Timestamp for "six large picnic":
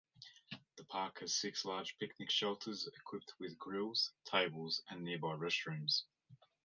1.35-2.31